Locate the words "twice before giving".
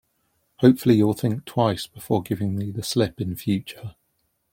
1.45-2.55